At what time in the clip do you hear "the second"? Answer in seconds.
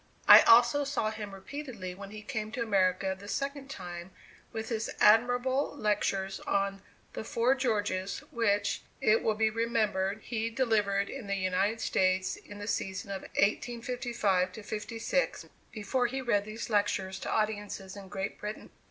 3.15-3.69